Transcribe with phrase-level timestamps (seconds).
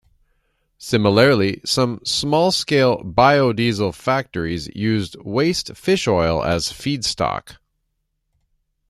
[0.79, 7.57] Similarly, some small-scale biodiesel factories use waste fish oil as feedstock.